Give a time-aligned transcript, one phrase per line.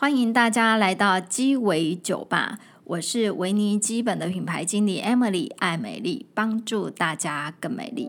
[0.00, 8.08] 欢迎大家来到鸡尾酒吧，我是维尼基本的品牌经理 Emily 爱美丽，帮助大家更美丽。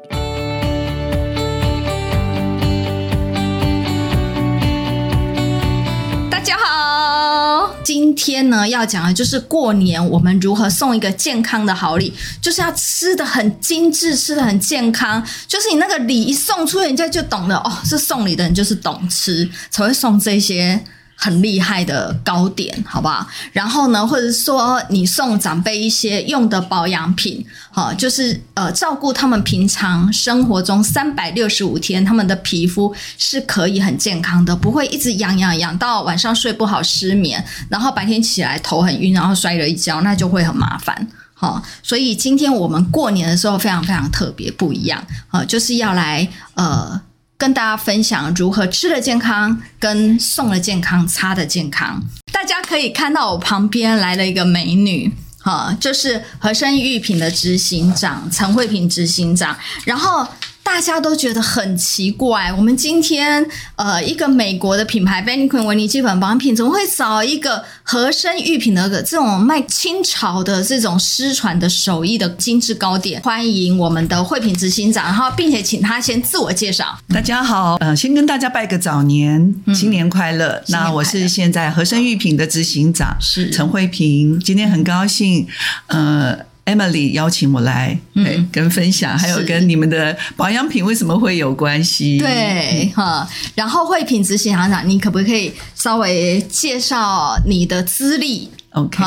[6.30, 20.82] 大家好，今天呢要讲的就是过年我们如何送一个健康的好礼，就是要吃得很精致，吃得很健康，就是你那个礼一送出，人家就懂了哦，是送礼的人就是懂吃，才会送这些。
[21.24, 23.24] 很厉害的糕点，好不好？
[23.52, 41.08] 然后呢，或者说你送长辈一些用的保养品，好，就是呃照顾他们平常生活中三百六十五天，他们的皮肤是可以很健康的，不会一直痒痒痒到晚上睡不好失眠，然后白天起来头很晕，然后摔了一跤，那就会很麻烦。
[41.36, 47.00] 好，所以今天我们过年的时候非常非常特别不一样，啊，就是要来呃。
[47.42, 52.00] 跟大家分享如何吃的健康，跟送的健康，擦的健康。
[52.32, 60.28] 大家可以看到我旁边来了一个美女，哈，就是和生玉品的执行长陈慧萍执行长，然后。
[60.64, 63.46] 大家都觉得很奇怪，我们今天
[63.76, 73.22] 呃，一个美国的品牌 Vanicream 薇霓肌本保养品，怎么会找一个和盛玉品的这种卖清朝的这种失传的手艺的精致糕点？
[73.22, 76.98] 欢迎我们的惠品执行长，然后并且请他先自我介绍。
[77.14, 80.54] 大家好，呃，先跟大家拜个早年，新年快乐。
[80.54, 85.48] 嗯、那我是现在和盛玉品的执行长，是陈慧平，今天很高兴，
[85.88, 86.51] 呃。
[86.66, 92.20] Emily 邀请我来，嗯，跟分享，还有跟你们的保养品为什么会有关系？
[92.20, 93.28] 对，哈。
[93.56, 99.04] 然后慧品执行长，你可不可以稍微介绍你的资历？OK，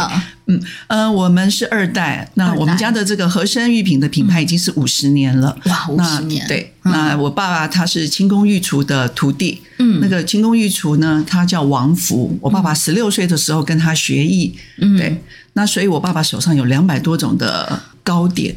[0.46, 6.46] 嗯，呃，我们是二代，那我们家的这个和生玉品的品牌已经是五十年了，哇，五十年。
[6.48, 15.22] 对，那我爸爸他是清宫御厨的徒弟，嗯，那个清宫御厨呢，他叫王福，我爸爸十六岁的时候跟他学艺，嗯，对。
[15.54, 18.56] 那所以，我爸爸手上有两百多种的糕点。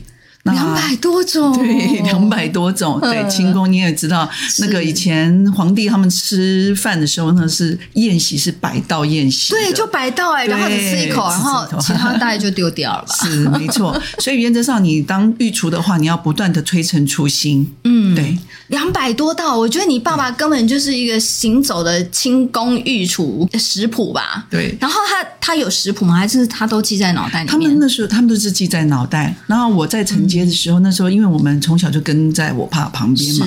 [0.54, 3.00] 两百多种， 对，两百多种。
[3.02, 4.30] 对，清宫你也知道，
[4.60, 13.16] 那个以前皇帝他们吃饭的时候，呢是宴席是百道宴席，对，就百道哎，然后你吃一口，然后其他大概就丢掉了吧。
[13.16, 17.72] 是没错，所以原则上你当御厨的话，你要不断的推陈出新。
[17.84, 24.46] 嗯，对，两百多道，我觉得你爸爸根本就是一个行走的清宫御厨食谱吧。
[24.50, 26.16] 对，然后他他有食谱吗？
[26.16, 27.48] 还是他都记在脑袋里面？
[27.48, 30.48] 他们那时候他们都是记在脑袋，然后我在承接。
[30.48, 33.46] 的时候，那时候因为我们从小就跟在我爸旁边嘛，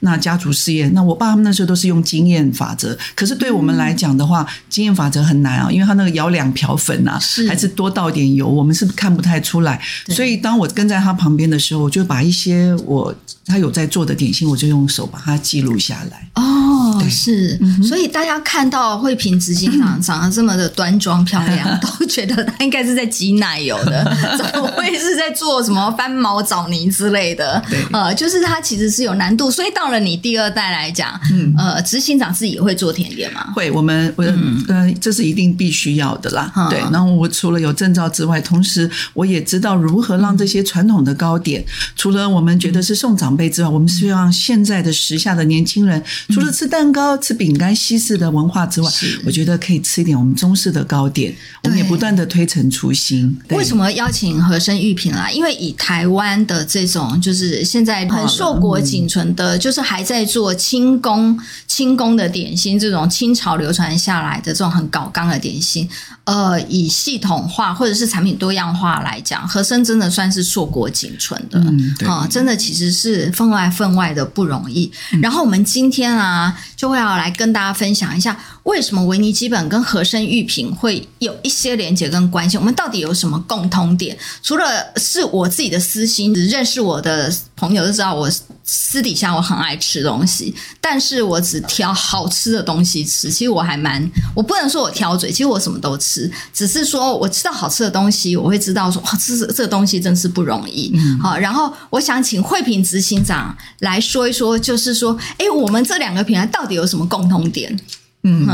[0.00, 2.98] 那家族事业，那我爸他们那时候都是用经验法则。
[3.14, 9.80] 可是对我们来讲的话，嗯、经验法则很难啊，因为他那个舀两瓢粉啊，是还是多倒点油，我们是看不太出来。
[10.08, 13.14] 所以当我跟在他旁边的时候，我就把一些我
[13.50, 16.28] 他有在做的点心，我就用手把它记录下来。
[16.34, 17.08] 哦，对。
[17.10, 24.04] 是，所以大家看到慧萍执行长长得这么的端庄漂亮， 都觉得他应该是在挤奶油的，
[24.38, 26.40] 怎么会是在做什么翻毛？
[26.42, 27.78] 枣泥之类的，对。
[27.92, 33.52] 呃，就是它其实是有难度，所以到了你第二代来讲，嗯，呃，执行长自己也会做甜点吗？
[33.54, 36.50] 会，我们，我，嗯，呃，这是一定必须要的啦。
[36.56, 48.90] 嗯、对，然后我除了有证照之外，同时我也知道如何让这些传统的糕点，除了我们觉得是送长辈之外，我们希望现在的时下的年轻人，除了吃蛋糕、吃饼干、西式的文化之外，
[49.24, 51.32] 我觉得可以吃一点我们中式的糕点。
[51.62, 53.38] 我们也不断的推陈出新。
[53.50, 55.30] 为什么邀请荷盛玉品来？
[55.32, 56.40] 因为以台湾。
[56.46, 65.88] 的这种就是现在很硕果仅存的，就是还在做清宫清宫的点心，这种清朝流传下来的这种很搞纲的点心，
[66.24, 71.60] 呃，以系统化或者是产品多样化来讲，荷盛真的算是硕果仅存的
[72.08, 74.92] 啊、嗯，真的其实是分外分外的不容易。
[75.12, 78.36] 嗯、然后我们今天啊，就会要来跟大家分享一下。
[78.64, 82.56] 为什么维尼基本跟和生玉品会有一些连结跟关系？
[82.56, 84.16] 我们到底有什么共通点？
[84.42, 84.64] 除了
[84.96, 88.30] 是我自己的私心，只认识我的朋友都知道我
[88.62, 93.30] 私底下我很爱吃东西，但是我只挑好吃的东西吃。
[93.30, 100.92] 其实我还蛮，我不能说我挑嘴，其实我什么都吃，只是说我吃到好吃的东西，我会知道说哇，这是这个东西真是不容易。
[100.94, 107.76] 嗯、好，然后我想请慧平执行长来说一说，就是说，哎，我们这两个品牌到底有什么共通点？
[108.22, 108.46] 嗯，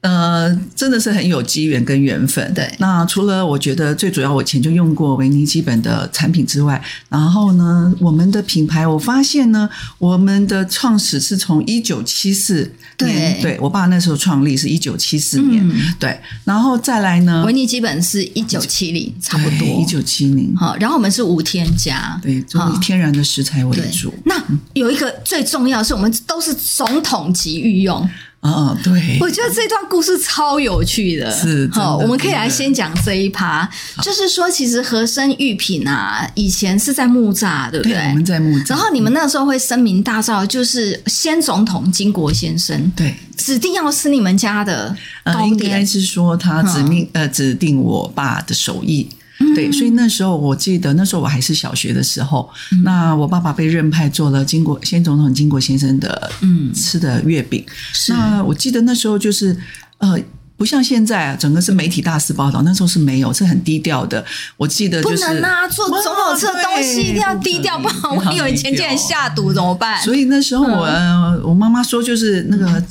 [0.00, 2.54] 呃，真的是很有机缘跟缘分。
[2.54, 9.68] 对，那除了我觉得最主要，我以前就用过维尼基本的产品之外，然后呢，我们的品牌，我发现呢，
[9.98, 19.66] 我们的创始是从一九七四年，对，对我爸那时候创立是一九七四年，嗯、对，然后再来呢，维尼基本是一九七零，差不多。
[19.66, 20.54] 一九七零。
[20.56, 24.14] 好，然后我们是无添加，对，就以天然的食材为主。
[24.24, 24.40] 那
[24.74, 28.08] 有一个最重要是，我们都是总统级御用。
[28.40, 31.28] 嗯，对，我觉得这段故事超有趣的。
[31.30, 33.68] 是，好，我们可以来先讲这一趴，
[34.00, 37.94] 就是说，其实和珅玉品啊，以前是在木栅，对不对？
[37.94, 38.70] 对，我们在木栅。
[38.70, 49.08] 然后你们那个时候会声名大噪，就是先总统金国先生，对，指定要吃你们家的糕点，呃、应该是说他指命、嗯、呃指定我爸的手艺。
[49.54, 57.64] 对，所以那时候我记得，那时候我还是小学的时候，嗯、那我爸爸被任派做了经国先总统经国先生的嗯吃的月饼。
[58.08, 59.56] 那我记得那时候就是
[59.98, 60.18] 呃，
[60.56, 64.24] 不像现在啊，整个是媒体大肆报道，那时候是没有，是很低调的。
[64.56, 70.00] 我记得就是不能啊，做总统吃的东西一定要低调，不好，我有前竟然下毒怎么办？
[70.02, 72.82] 所以那时候我、嗯、我妈妈说，就是那个。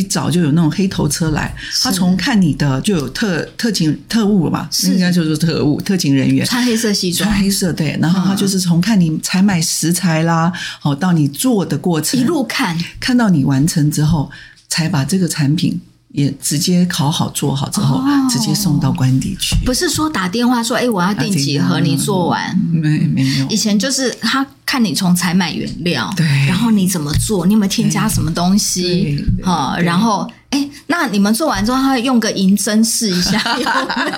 [0.00, 10.50] 一早就有那种黑头车来，他从看你的就有特特勤特务嘛，应该就是特务特勤人员，穿黑色西装，穿黑色对，然后他就是从看你采买食材啦，
[10.80, 14.30] 好到你做的过程，一路看，看到你完成之后，
[14.68, 15.78] 才把这个产品。
[16.12, 19.54] 也直接烤好做好之后，哦、直接送到官邸去。
[19.64, 22.98] 不是说打电话说，哎，我要订几盒，你做完没？
[23.06, 23.46] 没有。
[23.48, 29.24] 以前就是他看你从采买原料，对，然后你怎么做，你有没有添加什么东西？
[29.42, 33.64] 哈，然后哎，那你们做完之后，他会用个银针试一下 有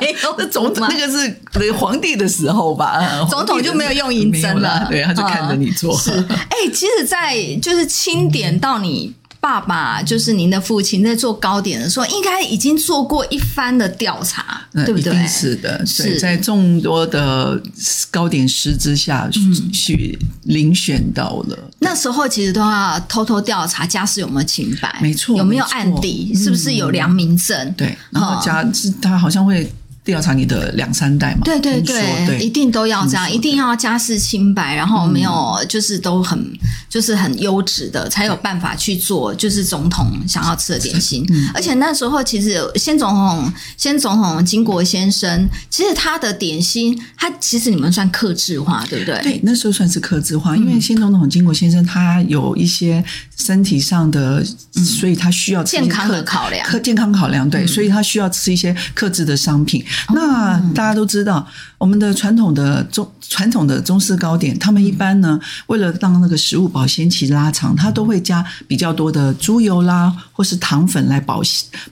[0.00, 0.34] 没有？
[0.38, 2.98] 那总统那个是皇帝的时候吧？
[3.28, 5.94] 总统就没有用银针了，对，他就看着你做。
[5.98, 9.12] 是，哎，其实，在就是清点到你。
[9.42, 15.26] 爸爸就是您的父亲，在做糕点的时候，应该已经做过一番的调查，对不对？
[15.26, 17.60] 是的，是在众多的
[18.08, 19.28] 糕点师之下
[19.72, 20.16] 去
[20.46, 21.58] 遴选到了。
[21.80, 27.74] 那时候其实都要偷偷调查家世有没有清白，没错，有没有案底，是不是有良民证？
[27.76, 29.68] 对，然后家是他好像会。
[30.04, 31.43] 调查你的两三代嘛？
[31.44, 36.58] 对对对，对一定都要这样，一定要家世清白，然后没有就是都很、嗯、
[36.88, 41.25] 就是很优质的，才有办法去做就是总统想要吃的点心。
[41.31, 49.20] 嗯、而且那时候其实先总统先总统金国先生，其实他的点心，他其实你们算克制化，对不对？
[49.22, 53.04] 对，那时候算是克制化，因为先总统金国先生他有一些
[53.37, 54.44] 身体上的，
[54.75, 59.84] 嗯、所以他需要吃健康的考量，客健康考量对，嗯、所以他需要吃一些克制的商品。
[60.14, 61.46] 那大家都知道，
[61.78, 71.40] 我们的传统的中传统的中式糕点，他们一般呢，为了让那个食物保鲜期拉长，它都会加比较多的猪油啦，或是糖粉来保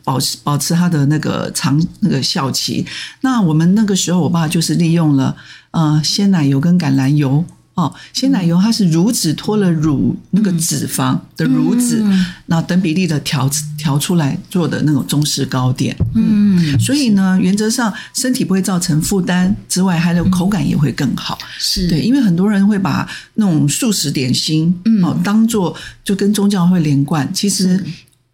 [0.05, 2.85] 保保持它的那个长那个效期。
[3.23, 5.37] 那我们那个时候，我爸就是利用了
[5.71, 7.45] 呃鲜奶油跟橄榄油。
[7.81, 12.05] 哦，鲜奶油它是乳脂脱了乳那个脂肪的乳脂，
[12.47, 13.49] 那、嗯、等比例的调
[13.79, 15.97] 调出来做的那种中式糕点。
[16.15, 21.39] 嗯，所以呢，原则上身体不会造成负担之外，还有口感也会更好。
[21.59, 25.75] 是对，因为很多人会把那种素食点心哦当做
[26.05, 27.83] 就跟宗教会连贯，其实。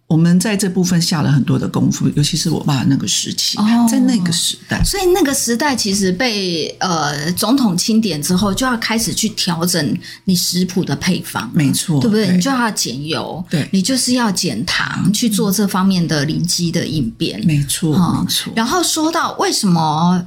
[0.08, 12.26] 我们在这部分下了很多的功夫，尤其是我爸那个时期，哦、在那个时代，所以那个时代其实被呃总统钦点之后，就要开始去调整你食谱的配方，没错，对不对？
[12.26, 18.52] 对，你就要减油，对，你就是要减糖，去做这方面的临机的应变，没错，哦、没错。
[18.54, 20.24] 然后说到为什么？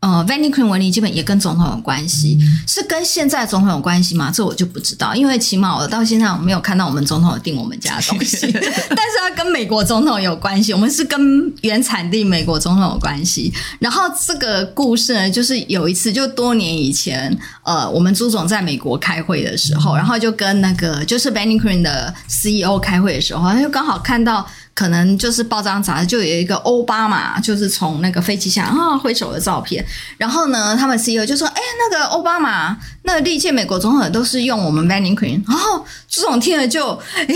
[0.00, 4.30] 呃，Vanicream 维尼基本也跟总统有关系，嗯、是跟现在总统有关系吗？
[4.34, 8.46] 这我就不知道，因为起码我到现在我没有看到我们总统有订我们家的东西。
[8.50, 11.20] 但是它跟美国总统有关系，我们是跟
[11.60, 13.52] 原产地美国总统有关系。
[13.78, 24.46] 然后这个故事呢，就是有一次，就多年以前，呃，我们朱总在美国开会的时候，然后就跟那个就是 Vanicream 的 CEO 开会的时候，他就刚好看到。
[24.80, 29.84] 可能就是报章杂志就有一个奥巴马，就是从那个飞机下啊挥手的照片。
[30.16, 37.26] 然后呢，他们 CEO 就说：“哎，那个奥巴马，那个历届美国总统都是用我们 Vanicream。”然后这种听了就，哎，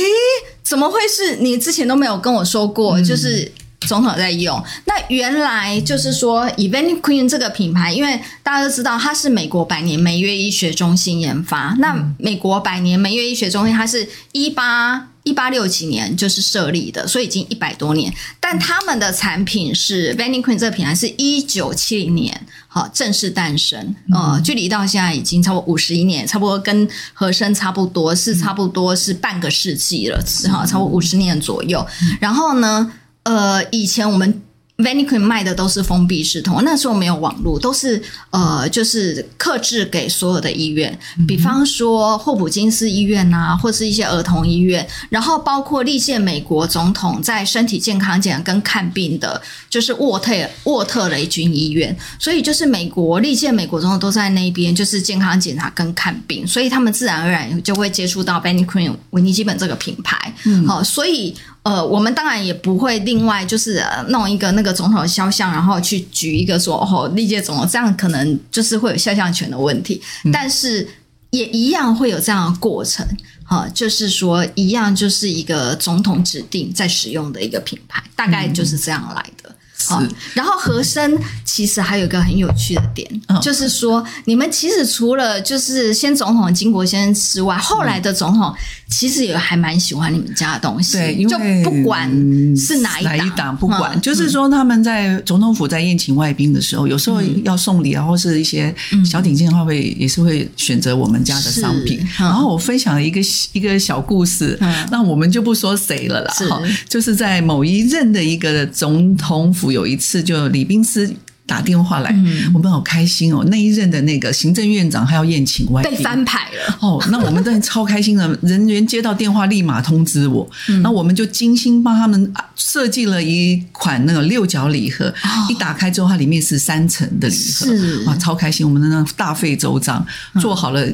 [0.63, 2.99] 怎么会是你之前都没有跟我说过？
[3.03, 4.57] 就是总统在用。
[4.57, 11.77] 嗯、那原来就是说，以 Vanicream 这个品牌，因为大家都知道它是美国百年美约医学中心研发。
[11.79, 15.09] 那美国百年美约医学中心，它是一八。
[15.25, 18.13] 一八六几年就是设立的，所以已经一百多年。
[18.39, 31.85] 但他们的产品是 v a n i q u e e n 这个品牌是一九七零年好正式诞生，呃，距离到现在已经超过五十一年，差不多跟和珅差不多，是差不多是半个世纪了，哈，超过五十年左右。
[32.21, 32.93] 然后呢，
[33.25, 34.43] 呃，以前我们。
[34.79, 49.41] Vanicream 卖的都是封闭式通，那时候没有网络，都是呃，就是克制给所有的医院，比方说霍普金斯医院啊，或是一些儿童医院，然后包括历届美国总统在身体健康检查跟看病的，
[49.71, 61.33] 就是沃特沃特雷军医院，所以就是美国历届美国总统都在那边，就是健康检查跟看病，所以他们自然而然就会接触到 Vanicream 维尼基本这个品牌，嗯，好，所以。
[61.65, 70.87] 呃，我们当然也不会另外就是弄一个那个总统的肖像，然后去举一个说哦，历届总统这样可能就是会有肖像权的问题，嗯、但是
[71.31, 73.05] 也一样会有这样的过程。
[73.51, 79.51] 呃，就是说一样就是一个总统指定在使用的一个品牌，大概就是这样来的。
[79.51, 79.55] 嗯
[79.87, 80.03] 好，
[80.33, 81.15] 然后和珅
[81.55, 88.53] 其实还有一个很有趣的点，嗯、就是说你们其实除了就是先总统金国先生之外，后来的总统
[88.91, 92.11] 其实也还蛮喜欢你们家的东西，对，因为就不管
[92.57, 102.01] 是哪一党，哪一党不管，嗯、就是说他们在总统府在宴请外宾的时候，嗯、有时候要送礼啊，或是一些小点心的话，会也是会选择我们家的商品。
[102.01, 103.21] 嗯、然后我分享了一个
[103.53, 106.49] 一个小故事，嗯、那我们就不说谁了啦，是。
[106.89, 109.75] 就是在某一任的一个总统府。
[109.75, 111.13] 有一次，就李宾司
[111.47, 113.45] 打电话来，嗯、我们好开心哦。
[113.49, 117.03] 那一任的那个行政院长还要宴请外宾，被翻牌了哦。
[117.11, 128.67] 那我们真的超开心的，人员接到电话立马通知我，嗯、那我们就精心帮他们设计了一款那个六角礼盒，哦、一打开之后，它里面是三层的礼盒，是哇，超开心。
[128.67, 130.05] 我们的那大费周章
[130.41, 130.87] 做好了。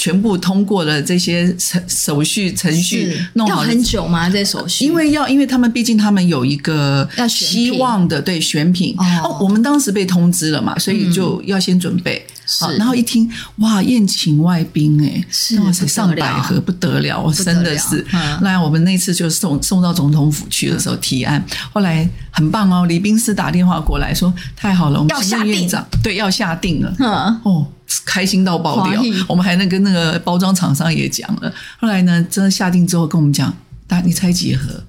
[0.00, 4.30] 全部通过了这些程手续程序，弄好要很久吗？
[4.30, 4.84] 这手续？
[4.84, 9.38] 因为要，因为他们毕竟他们有一个希望的，对选品哦，哦。
[9.40, 12.24] 我们当时被通知了嘛，所以就要先准备。
[12.60, 18.06] 好，然后一听哇，宴请外宾哎，是哇塞，上百盒不得了，真的是。
[18.40, 26.94] 那我们那次就送送到总统府去的时候提案，后来很棒哦，李宾司打电话过来说太好了，我们行政院长对要下定了，
[27.42, 27.66] 哦。
[28.04, 31.52] 开心到爆掉，我们还能跟那个包装厂商也讲了。
[31.78, 33.52] 后来呢，真的下定之后跟我们讲，
[33.86, 34.84] 大你猜几盒？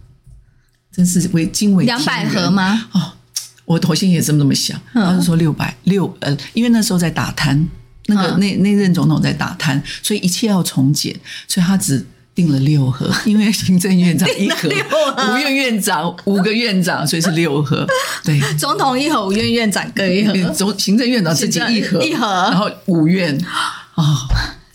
[0.91, 2.87] 真是为惊为两百盒吗？
[2.91, 3.13] 哦，
[3.65, 7.67] 我头先也这么这么想，他是说六百六呃，因为那时候在打摊，
[8.07, 12.05] 那个那那任总统在打摊，所以一切要从简，所以他只。
[12.39, 17.85] 订了六盒， 因为行政院长一盒，五院院长五个院长，所以是六盒。
[18.23, 23.37] 对，总统一盒，五院院长各一盒，总行政院长自己一盒一盒，然后五院。
[23.95, 24.05] 哦，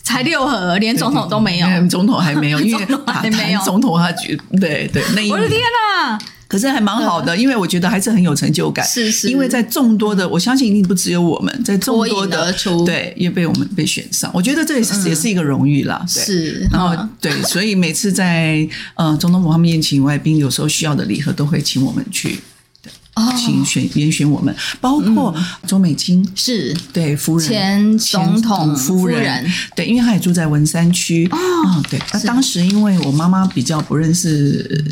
[0.03, 3.61] 才六盒，连总统都没有，总统还没有， 因为还没有。
[3.61, 6.19] 总统他觉对对，那我的天哪！
[6.47, 8.85] 可是还蛮好的，因为我觉得还是很有成就感。
[8.85, 12.53] 是是，因为在众多的，我相信一定不只有我们在众多的，
[12.85, 14.29] 对，也被我们被选上。
[14.33, 16.05] 我觉得这也是也是一个荣誉啦。
[16.07, 22.39] 是，然后对，所以每次在呃总统府他们宴请外宾，有时候需要的礼盒都会请我们去，
[22.83, 22.91] 对，
[23.35, 25.35] 请选严选我们，包括
[25.65, 26.75] 周美青是。
[26.93, 29.43] 对夫人，前总统夫人，
[29.75, 31.27] 对，因为她也住在文山区。
[31.31, 34.85] 哦，对，那当时因为我妈妈比较不认识。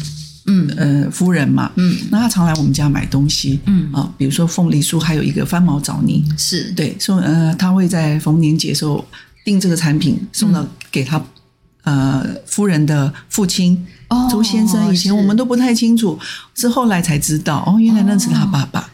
[0.46, 0.68] 嗯。
[0.78, 3.92] 呃，夫人嘛，嗯，那他常来我们家买东西，嗯。
[3.94, 6.72] 啊，比如说凤梨酥，还有一个翻毛枣泥，是。
[6.72, 9.06] 对，送呃，他会在逢年节时候
[9.46, 11.22] 订这个产品送到给他
[11.84, 13.86] 呃夫人的父亲
[14.32, 14.94] 周先生。
[14.94, 16.20] 以前我们都不太清楚，
[16.56, 18.90] 是后来才知道，哦，原来那是他爸爸。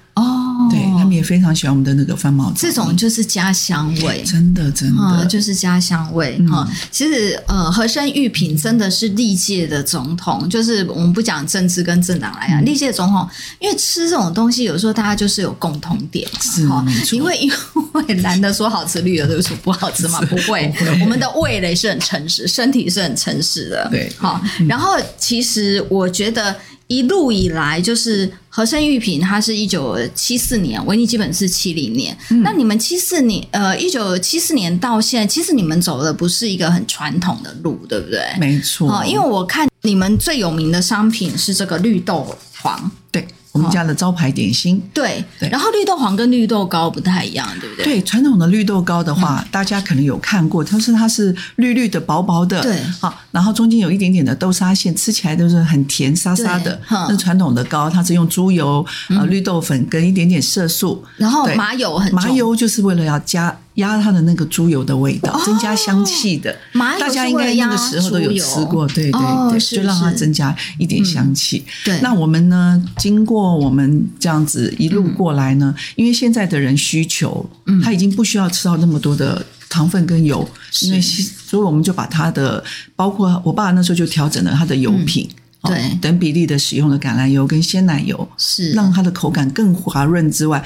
[0.70, 6.66] 对，他们也非常喜欢我们的那个番毛，这种就是家乡味，真的真的、嗯、就是家乡味哈。
[6.70, 13.28] 嗯、其实呃，和珅御品真的是历届的总统，就是我们不讲政治跟政党来讲，历届、嗯、总统，
[13.60, 16.86] 因为吃这种东西，有时候大家就是有共同点嘛，是哈。
[17.12, 17.52] 因为因
[17.94, 20.74] 为难得说好吃，绿的都说不好吃嘛， 不会。
[21.02, 24.12] 我们的味蕾是很诚实，身体是很诚实的，对。
[24.18, 26.56] 好，然后其实我觉得。
[26.90, 32.18] 一路以来，就是和盛玉品，它是一九七四年，维尼基本是七零年。
[32.32, 38.20] 嗯、那你们七四年，呃，一九七四年到现在，其实你们走的不是一个很传统的路，对不对？
[38.40, 38.90] 没错。
[38.90, 43.28] 啊，因为我看你们最有名的商品是这个绿豆黄，对。
[43.52, 47.84] 我们家的招牌点心，对对，然后绿豆黄跟绿豆糕不太一样，对不对？
[47.84, 56.80] 对，传统的绿豆糕的话，大家可能有看过，它是它是绿绿的、薄薄的，对，好，然后中间有一点点的豆沙馅，吃起来都是很甜沙沙的。
[56.90, 63.58] 那传统的糕，它是用猪油、呃绿豆粉跟一点点色素，然后麻油很麻油，就是为了要加。
[63.80, 66.56] 压它的那个猪油的味道，增加香气的。
[67.00, 69.22] 大家应该那个时候都有吃过，对对
[69.52, 71.66] 对，就让它增加一点香气。
[71.84, 72.82] 对，那我们呢？
[72.98, 77.50] 经过我们这样子一路过来呢，因为现在的人需求，
[77.84, 80.48] 他已经不需要吃到那么多的糖分跟油，
[80.82, 82.64] 因为所以我们就把它的，
[82.96, 85.28] 包括我爸那时候就调整了它的油品，
[85.64, 90.64] 对，等比例的使用了橄榄油跟鲜奶油，是让它的口感更滑润之外。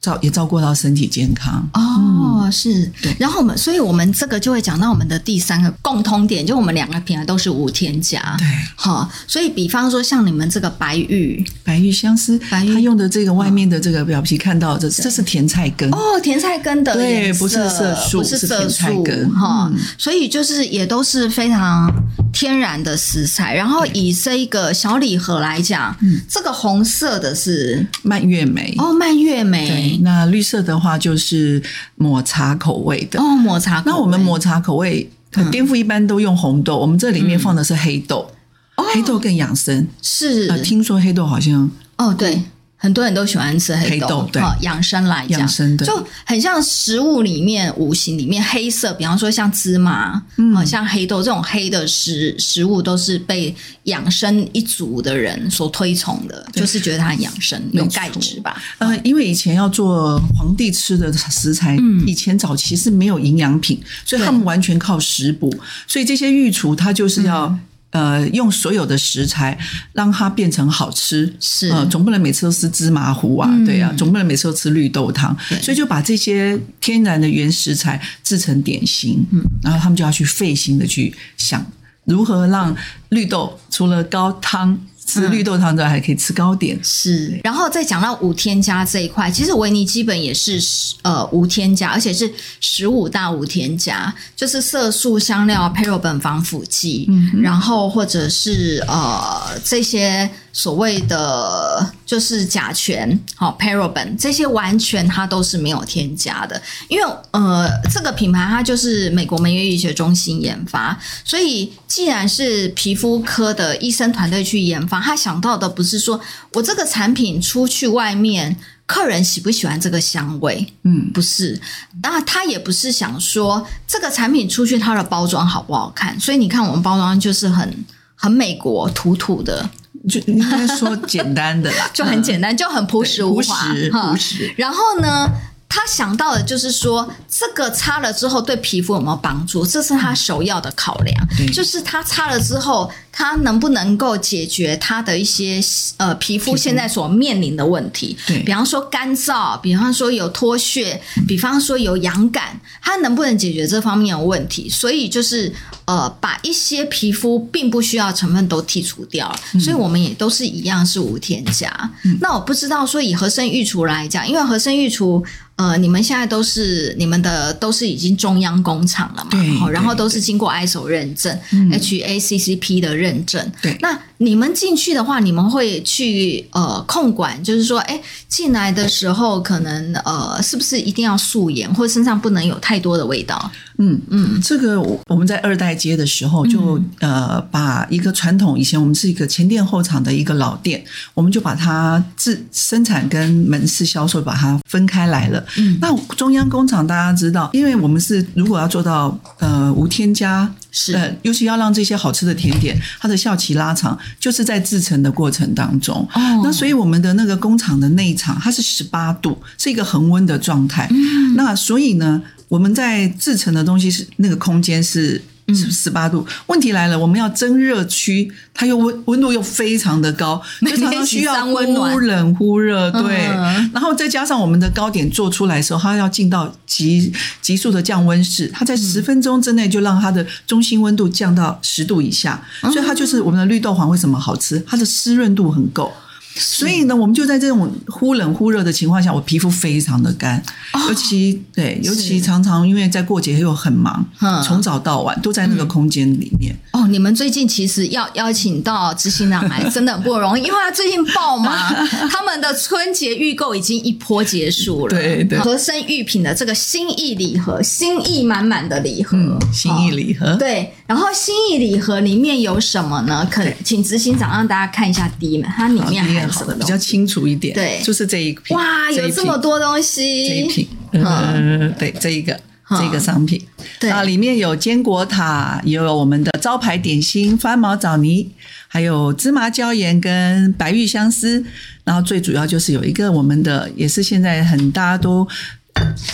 [0.00, 1.68] 照也照顾到身体健康。
[1.74, 2.90] 哦，嗯、是。
[3.02, 8.20] 对，然后我们，所以我们这个就会讲到我们的第三个共通点，就我们两个品牌都是无添加。
[8.38, 11.44] 对，好，所以比方说像你们这个白玉。
[11.62, 12.72] 白玉相思，白玉。
[12.72, 15.90] 它用的这个外面的这个表皮看到这对这是甜菜根。
[15.90, 19.04] 哦，甜菜根的对，不是色素，不是色素
[19.34, 21.92] 哈，所以就是也都是非常
[22.32, 23.54] 天然的食材。
[23.54, 28.74] 然后以这一个小礼盒来讲，嗯，这个红色的是蔓越莓。
[28.78, 29.89] 哦，蔓越莓。
[29.90, 31.62] 对，那绿色的话就是
[31.96, 33.92] 抹茶口味的哦，抹茶口味。
[33.92, 35.10] 那我们抹茶口味，
[35.50, 38.30] 颠覆一般都用红豆，嗯、我们这里面放的是黑豆，
[38.76, 39.86] 哦、黑豆更养生。
[40.02, 42.42] 是、呃，听说黑豆好像哦，对。
[42.82, 58.56] 很多人都喜欢吃黑豆，对，养生来讲，养生的就很像食物里面五行里面黑色，比方说像芝麻，嗯，像黑豆这种黑的食食物，都是被养生一族的人所推崇的，就是觉得它很养生，有钙质吧。
[58.78, 65.54] 呃，因为以前要做皇帝吃的食材，嗯，以前早期是没有营养品，所以他们完全靠食补，
[65.86, 67.54] 所以这些御厨他就是要。
[67.92, 69.58] 嗯呃，用所有的食材
[69.92, 71.68] 让它变成好吃，是。
[71.70, 81.64] 呃，总不能每次都吃芝麻糊啊，嗯、对呀、啊，总不能每次都吃绿豆汤，所以就把这些天然的原食材制成点心，嗯，然后他们就要去费心的去想
[82.04, 82.74] 如何让
[83.08, 84.78] 绿豆除了高汤。
[85.10, 86.78] 吃绿豆汤之外，还可以吃糕点。
[86.82, 90.60] 是，然后再讲到无添加这一块，其实维尼基本也是
[91.02, 100.30] 呃无添加，而且是十五大无添加，就是色素、香料、paraben 防腐剂，嗯，然后或者是呃这些。
[100.52, 116.20] 所谓的就是甲醛，好 paraben 这些完全它都是没有添加的，因为呃这个品牌它就是美国梅约医学中心研发，所以既然是皮肤科的医生团队去研发，他想到的不是说
[116.54, 121.60] 我这个产品出去外面客人喜不喜欢这个香味，嗯，不是，
[122.02, 127.84] 那他也不是想说这个产品出去它的包装好不好看，所以你看我们包装就是很
[128.16, 129.70] 很美国土土的。
[130.08, 134.54] 就应该说简单的啦， 就很简单，就很朴实无华，朴实，朴实。
[134.56, 135.28] 然后呢，
[135.70, 139.64] 他想到的就是说，这个擦了之后对皮肤有没有帮助？
[139.64, 141.16] 这是他首要的考量，
[141.54, 142.90] 就是他擦了之后。
[143.12, 145.60] 他能不能够解决他的一些
[145.96, 148.16] 呃皮肤现在所面临的问题？
[148.24, 154.68] 对，比方说干燥，比方说有脱屑，比方说有痒感，它能不能解决这方面的问题？
[154.68, 155.52] 所以就是
[155.86, 161.68] 呃，把一些皮肤并不需要成分都剔除掉，嗯、所以我们也都是一样是无添加。
[162.04, 165.22] 嗯、那我不知道说以合生育厨来讲，因为合生育厨
[165.60, 173.10] 呃，你们现在都是你们的都是已经中央工厂了嘛，对，然后都是经过 ISO 认证、嗯、HACCP 的认。
[173.26, 173.52] 证。
[173.60, 183.52] 对，那你们进去的话，你们会去呃控管，就是说，哎，进来的时候可能呃，是不是一定要素颜，或者身上不能有太多的味道？
[183.78, 190.82] 嗯嗯，这个我们在二代街的时候就，呃把一个传统，以前我们是一个前店后厂的一个老店，
[191.14, 195.44] 我们就把它自生产跟门市销售把它分开来了。
[195.56, 200.52] 嗯，那中央工厂大家知道，因为我们是如果要做到呃无添加。
[200.72, 205.96] 是，呃，尤其要让这些好吃的甜点，它的效期拉长，就是在制成的过程当中。
[206.14, 210.86] 哦，那所以我们的那个工厂的内场，它是十八度，是一个恒温的状态。
[210.92, 215.20] 嗯，那所以呢，我们在制成的东西是那个空间是。
[215.54, 223.26] 十八度，问题来了，我们要蒸热区，它又温温度又非常的高，就常常需要忽冷忽热，对。
[223.72, 235.92] 然后再加上我们的糕点做出来的时候，它要进到急急速的降温室，它在十分钟之内就让它的中心温度降到十度以下，所以它就是我们的绿豆黄为什么好吃，它的湿润度很够。
[236.34, 244.04] 所以呢，我们就在这种忽冷忽热的情况下，我皮肤非常的干，哦、尤其对，尤其常常因为在过节又很忙，
[244.44, 246.56] 从、嗯、早到晚都在那个空间里面。
[246.72, 251.52] 哦，你们最近其实要邀请到执行长来，真的很不容易，因为他最近爆忙，
[252.10, 254.96] 他们的春节预购已经一波结束了。
[254.96, 260.36] 对对，和生玉品的这个心意礼盒，心意满满的礼盒，嗯、心意礼盒、哦。
[260.38, 263.24] 对，然后心意礼盒里面有什么呢？
[263.30, 266.28] 可请执行长让大家看一下第一门，它里面还。
[266.58, 268.56] 比较清楚一点，对，就是这一瓶。
[268.56, 270.26] 哇，有这么多东西！
[270.26, 273.40] 这一瓶，嗯，对，这一个，这个商品，
[273.78, 278.32] 对啊，里面有坚果塔，也有我们的招牌点心翻毛枣泥，
[278.66, 281.44] 还有芝麻椒盐跟白玉相思，
[281.84, 285.26] 然后最主要就是有一个我们的，也是现在很大家都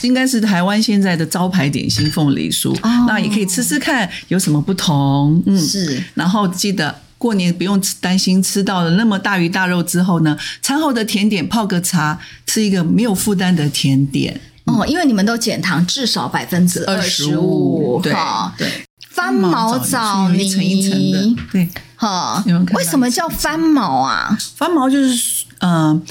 [0.03, 7.03] 应该是台湾现在的招牌点心凤梨酥，哦，那也可以吃吃看有什么不同，嗯，是，然后记得。
[7.19, 12.17] 过年不用担心吃到了那么大鱼大肉之后呢，餐后的甜点泡个茶，
[12.47, 18.15] 吃一个没有负担的甜点哦，因为你们都减糖至少百分之二十五，对
[18.59, 18.71] 对。
[19.09, 24.37] 翻毛枣泥，一层一层的，对，哈，为什么叫翻毛啊？
[24.55, 26.03] 翻毛就是，嗯、呃，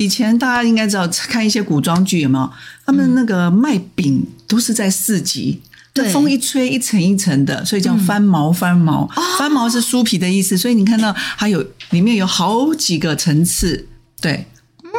[0.00, 2.50] 以前大家应该知道看一些古装剧有没有？
[2.86, 5.60] 他们那个卖饼都是在市集。
[5.92, 8.50] 对风一吹，一层一层的，所以叫翻毛。
[8.50, 9.06] 翻毛，
[9.38, 13.88] 翻毛是酥皮的意思，所以你看到它有里面有好几个层次。
[14.22, 14.46] 对，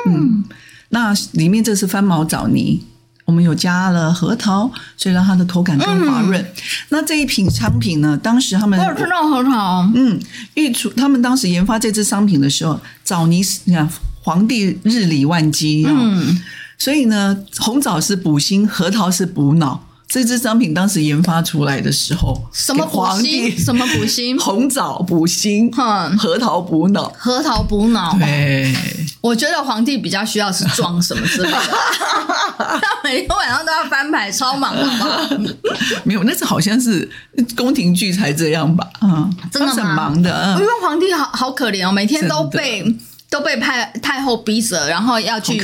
[0.06, 0.44] 嗯，
[0.90, 2.84] 那里面这是翻毛枣泥。
[3.26, 6.40] 我们有加了核桃，所以让它的口感更滑润。
[6.40, 6.48] 嗯、
[6.90, 8.20] 那这一品商品呢？
[8.22, 9.90] 当时他们我有吃到核桃。
[9.96, 10.20] 嗯，
[10.56, 13.90] 御厨他们当时研发这支商品的时候，枣泥是你看
[14.22, 16.40] 皇帝日理万机，嗯，
[16.78, 19.88] 所以呢，红枣是补心，核桃是补脑。
[20.14, 23.58] 这支商品当时研发出来的时候，什么补心？
[23.58, 24.36] 什么补心？
[24.42, 28.14] 红枣补心，嗯，核桃补脑，核桃补脑。
[28.20, 28.76] 对，
[29.22, 31.58] 我觉得皇帝比较需要是装什么之类的，
[32.60, 35.30] 他每天晚上都要翻牌，超忙的嘛。
[36.04, 37.10] 没有，那是好像是
[37.56, 38.86] 宫廷剧才这样吧？
[39.02, 39.74] 嗯，真的吗？
[39.76, 42.84] 很忙的，因为皇帝好好可怜哦，每天都被
[43.32, 45.58] 都被太太后逼着，然后要去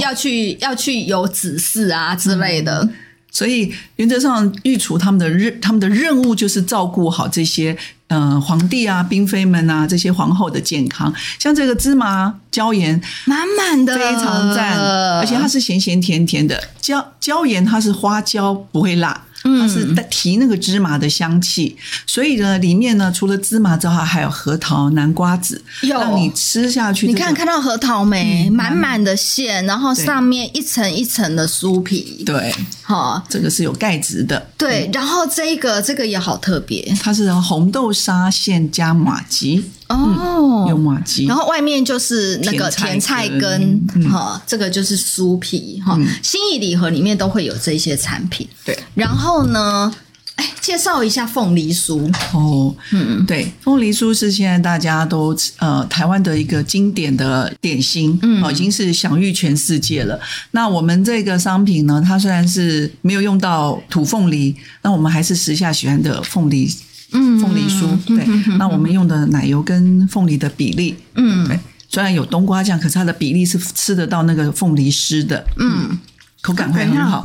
[0.00, 2.80] 要去要去有指示啊之类的。
[2.82, 2.94] 嗯
[3.32, 7.76] 所以原则上，御厨他们的任他们的任务就是照顾好这些
[8.08, 11.14] 呃皇帝啊、嫔妃们啊这些皇后的健康。
[11.38, 14.76] 像这个芝麻椒盐，满满的，非常赞，
[15.20, 16.60] 而且它是咸咸甜甜的。
[16.80, 19.26] 椒椒盐它是花椒，不会辣。
[19.42, 21.76] 它是提那个芝麻的香气，
[22.06, 27.06] 所以呢，里面呢除了芝麻之外，还有核桃、南瓜子，让你吃下去。
[27.06, 28.48] 你看看到核桃没？
[28.50, 32.22] 满满的馅，然后上面一层一层的酥皮。
[32.24, 34.50] 对，好，这个是有钙质的。
[34.58, 43.78] 对，然后这个这个也好特别，它是红豆沙馅加麻糬哦，有麻糬，然后外面就是那个甜菜根，
[44.10, 45.98] 哈，这个就是酥皮哈。
[46.22, 49.50] 心意礼盒里面都会有这些产品，对，然后。
[49.50, 49.92] 呢，
[50.36, 52.08] 哎，介绍一下凤梨酥。
[52.32, 60.20] 哦，嗯，对，凤梨酥是现在大家都呃台湾的一个经典的点心，嗯，已经是享誉全世界了。
[60.52, 66.72] 那我们这个商品呢，它虽然是没有用到土凤梨，那我们还是时下喜欢的凤梨，
[67.12, 68.26] 嗯，凤梨酥，对。
[68.56, 75.98] 那我们用的奶油跟凤梨的比例，嗯，对，虽然有冬瓜酱，可是它的比例是吃得到那个凤梨丝的，嗯，
[76.40, 77.24] 口感会很好。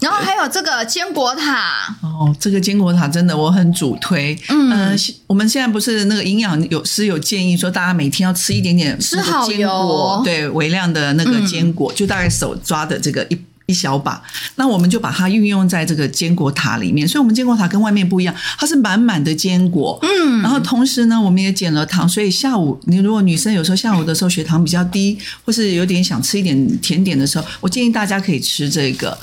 [0.00, 1.96] 然后还有这个坚果塔。
[2.02, 4.38] 哦，这个坚果塔真的我很主推。
[4.48, 13.36] 嗯、呃，我们现在不是那个营养有师有建议说，大家每天要吃一点点吃好油，对，微量的那个坚果，嗯、就大概手抓的这个一
[13.68, 14.20] 一小把。
[14.56, 19.98] 那我们就把它运用在这个坚果塔里面，所以我们坚果塔跟外面不一样，它是满满的坚果。
[20.02, 29.16] 嗯，然后同时呢，我们也减了糖，所以下午你如果女生有时候下午的时候血糖比较低，或是有点想吃一点甜点的时候，我建议大家可以吃这个。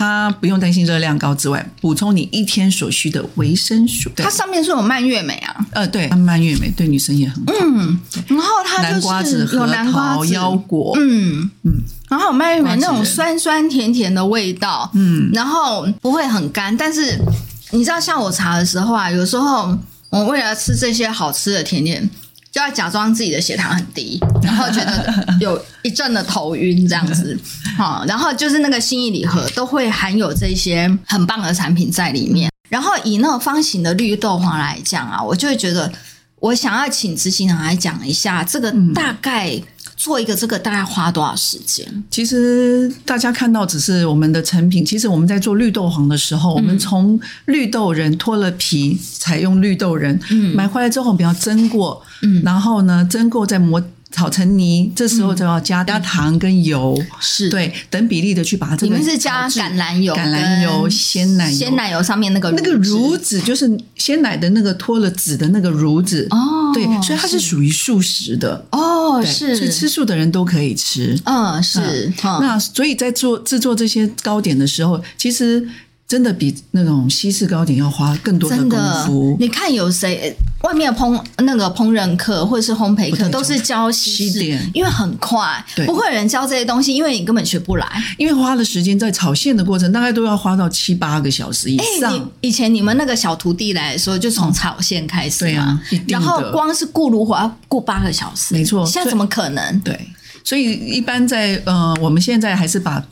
[0.00, 4.10] 它不用担心热量高之外，补充你一天所需的维生素。
[4.16, 7.52] 它上面是有蔓越莓啊，呃，对，蔓越莓对女生也很好。
[7.60, 11.72] 嗯，然后它南瓜子、核桃、腰果，嗯嗯，
[12.08, 16.74] 然后有蔓越莓那种酸酸甜甜的味道，嗯，然后不会很干。
[16.74, 17.18] 但是
[17.72, 19.76] 你知道下午茶的时候啊，有时候
[20.08, 22.08] 我为了吃这些好吃的甜点。
[22.50, 27.38] 就要假装自己的血糖很低，然后觉得有一阵的头晕这样子，
[27.76, 32.50] 好，然后就是那个心意礼盒都会含有这些很棒的产品在里面。
[32.68, 35.92] 然后以那个方形的绿豆黄来讲啊，我就会觉得，
[36.40, 39.60] 我想要请执行长来讲一下这个大概。
[40.00, 41.86] 做一个这个大概花多少时间？
[42.10, 53.82] 其实大家看到只是我们的成品，其实我们在做绿豆黄的时候，嗯、我们从绿豆仁脱了皮，采用绿豆仁，嗯、买回来之后我们要蒸过，嗯、然后呢蒸过再磨。
[54.10, 58.86] 炒成泥，这时候就要加加糖跟油，是对等比例的去把它这个。
[58.86, 66.72] 你们是加橄榄油、橄榄油、鲜奶油、鲜奶油上面那个那个乳脂，就是鲜奶的那个脱了脂的那个乳脂哦。
[66.74, 71.18] 对，所以它是属于素食的哦，是，所以吃素的人都可以吃。
[71.24, 72.12] 嗯，是。
[72.22, 75.68] 那所以在做制作这些糕点的时候，其实。
[76.10, 79.36] 真的比那种西式糕点要花更多的功夫。
[79.38, 87.86] 你看有谁外面烹那个烹饪课或者是烘焙课都是教西点，因为很快，对不会有人教这些东西，因为你根本学不来。
[88.18, 92.12] 因为花的时间在炒馅的过程，大概都要花到七八个小时以上。
[92.12, 98.84] 欸、以前你们那个小徒弟来说，就从炒馅开始，对啊，然后光是顾炉火要顾八个小时，没错。
[98.86, 99.80] 现在怎么可能？
[99.80, 99.98] 对，
[100.44, 103.02] 所以一般在呃，我们现在还是把。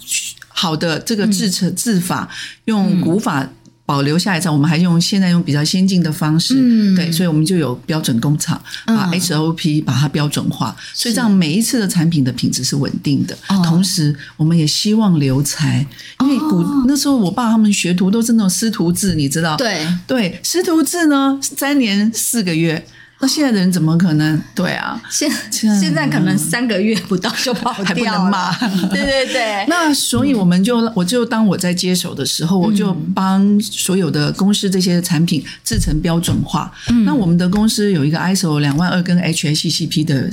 [0.61, 2.28] 好的，这个制程制法
[2.64, 3.48] 用古法
[3.88, 13.35] 保留下来之后，我们还用现在用比较先进的方式，嗯，对，所以我们就有标准工厂，把 SOP 把它标准化，所以这样每一次的产品的品质是稳定的。
[13.64, 15.87] 同时，我们也希望留才，
[16.20, 19.57] 因为古那时候我爸他们学徒都是那种师徒制，你知道？
[19.57, 22.85] 对对，师徒制呢，三年四个月。
[23.20, 24.40] 那现在的人怎么可能？
[24.54, 28.54] 对啊， 现 现在可能三个月不到就跑掉了，还不能骂。
[28.90, 29.66] 对对对。
[29.68, 36.72] 那所以我们就，我就当我在接手的时候，我就帮所有的公司这些产品制成标准化。
[37.04, 40.31] 那我们的公司有一个 ISO 两万二跟 HACCP 的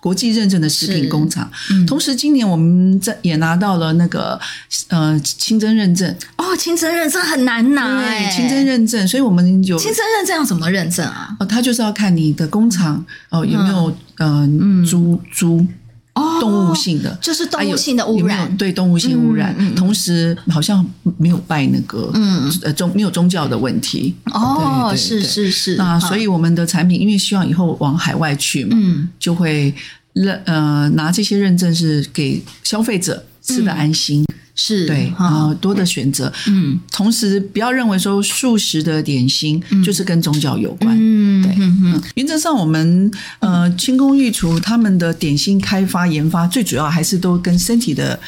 [0.00, 1.50] 国际认证的食品工厂。
[1.86, 4.38] 同时，今年我们在也拿到了那个
[4.88, 6.14] 呃清真认证。
[6.36, 11.36] 哦，清真认证很难拿对，清真认证，所以我们有清真认证要怎么认证啊？
[11.40, 14.84] 哦，他就是要看你的工厂哦有没有嗯。
[14.84, 15.66] 猪猪。
[16.14, 17.16] 哦，动物性的。
[17.22, 20.84] 就是动物性的污染，有有对动物性污染，嗯、同时好像
[21.16, 22.52] 没有拜那个，嗯。
[22.62, 24.14] 呃宗没有宗教的问题。
[24.26, 25.22] 哦，对对对。
[25.22, 25.50] 是是。
[25.50, 25.76] 是。
[25.76, 29.74] 那所以我们的产品，因为希望以后往海外去嘛，嗯，就会
[30.12, 34.22] 认呃拿这些认证是给消费者吃的安心。
[34.52, 48.20] 嗯是对，然后多的选择，嗯，同时不要认为说素食的点心就是跟宗教有关，嗯，对，嗯，原则上我们呃清宫御厨他们的点心开发研发最主要还是都跟身体的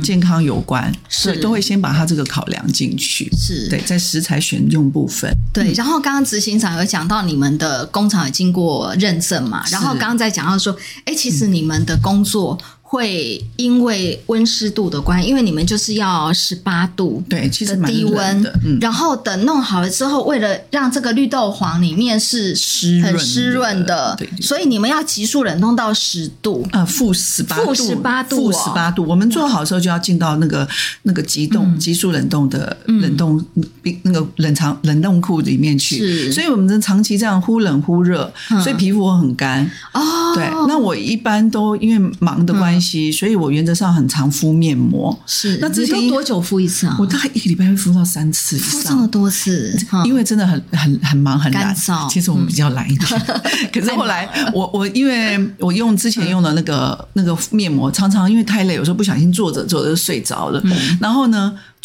[0.00, 3.68] 健康有关，所以都会先把它这个考量进去，是。
[3.68, 10.74] 对，在食材选用部分，对，然后刚刚执行长有讲到你们的工厂有经过认证嘛，然后刚刚在讲到说，
[11.06, 12.56] 哎，其实你们的工作。
[12.88, 29.04] 会因为温湿度的关系，因为你们就是要十八度对，其实蛮低温，嗯，然后等弄好了之后，为了让这个绿豆黄里面是湿很湿润的，对，所以你们要急速冷冻到十度，啊，负十八度，负十八度，负十八度。
[29.04, 30.66] 我们做好的时候就要进到那个
[31.02, 33.44] 那个急冻、急速冷冻的冷冻
[33.82, 39.68] 冰那个冷藏冷冻库里面去，是，所以我们长期这样忽冷忽热，所以皮肤会很干。
[39.92, 40.32] 哦。
[40.36, 42.75] 对，那我一般都因为忙的关系。
[43.12, 45.16] 所以我原则上很常敷面膜。
[45.26, 46.96] 是，那之前多久敷一次啊？
[46.98, 51.74] 我大概一个礼拜会敷到三次以上，敷这么多次，因为真的很很很忙很懒。
[52.10, 53.22] 其实我们比较懒一点，
[53.72, 60.62] 可是后来 我我因为我用之前用的那个那个面膜，常常因为太累，有时候不小心坐着坐着就睡着了，
[61.00, 61.75] 然后呢就。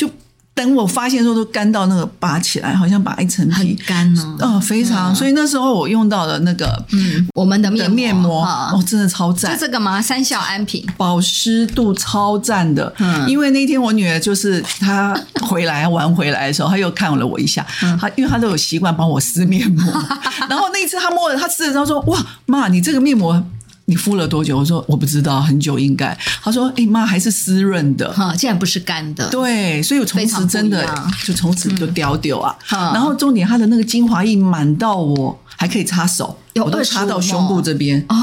[0.54, 5.16] 等我发现的时候，都干到那个拔起来，好像拔一层皮，干哦，哦，非常。
[5.16, 9.54] 所以那时候我用到了那个，嗯，我们的面膜，哦，真的超赞。
[9.54, 10.02] 就这个吗？
[10.02, 12.94] 三效安瓶，保湿度超赞的。
[13.00, 17.66] 嗯，因为那天我女儿就是她回来玩回来的时候，她又看了我一下，
[18.00, 19.86] 她因为她都有习惯帮我撕面膜，
[20.50, 23.44] 然后那一次她摸了，她撕了之后说：“哇，妈，你这个面膜。”
[23.86, 24.58] 你敷了多久？
[24.58, 26.18] 我说我不知道，很久应该。
[26.42, 30.88] 他说：“哎、欸、妈，还是湿润的，哈，竟然不是干的。”对，所以我从此真的
[31.26, 32.56] 就从此就丢丢啊。
[32.72, 36.38] 嗯、然后重点，它的那个精华液满到我还可以擦手。
[36.54, 38.16] 有我都插到胸部这边哦，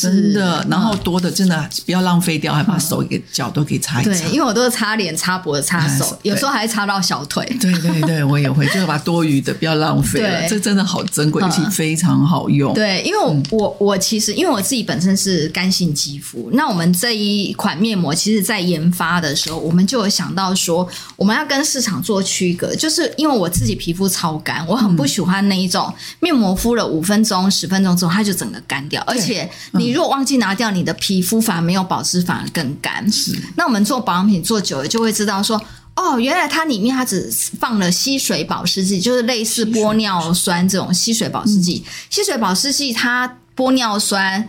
[0.00, 4.10] 真的，然后多的真的不要浪费掉，还把手给脚都给擦一擦。
[4.10, 7.44] 对，因为我都是擦脸、擦脖子、擦手，有时候还擦到小腿。
[7.60, 10.48] 对对对，我也会，就是把多余的不要浪费了。
[10.48, 12.72] 这真的好珍贵，而且非常好用。
[12.74, 33.10] 对，因为我我我其实因为我自己本身是干性肌肤，那我们这一款面膜，其实在研发的时候，我们就有想到说，我们要跟市场做区隔，就是因为我自己皮肤超干，我很不喜欢那一种面膜敷了五分钟、十分钟之后，它就整个干掉，而且你如果忘记拿掉，你的皮肤反而没有保湿，反而更干。
[33.10, 35.60] 是，那我们做保养品做久了，就会知道说，
[35.96, 41.84] 哦，原来它里面它只放了吸水保湿剂，就是类似玻尿酸这种吸水保湿剂。
[42.10, 44.48] 吸水保湿剂它玻尿酸。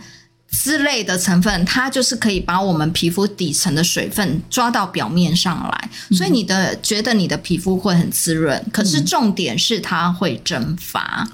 [0.62, 8.64] 之类的成分，它就是可以把我们皮肤底层的水分抓到表面上来，所以你的觉得你的皮肤会很滋润。
[8.72, 11.28] 可是重点是它会蒸发。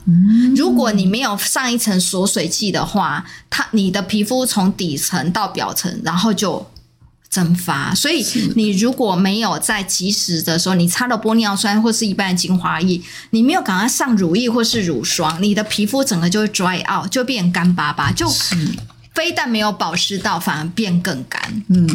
[0.56, 6.68] 如果你没有上一层锁水剂的话，它你的皮肤从底层到表层，然后就
[7.28, 7.94] 蒸发。
[7.94, 18.26] 所以你如果没有在及时的时候，你擦了玻尿酸或是一般的精华液，你没有赶快上乳液或是乳霜，你的皮肤整个就会 dry out，就变干巴巴，就。
[19.14, 21.40] 非但没有保湿到，反而变更干。
[21.68, 21.86] 嗯，